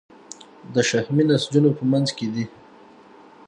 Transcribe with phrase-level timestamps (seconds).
[0.73, 2.45] د شحمي نسجونو په منځ کې دي.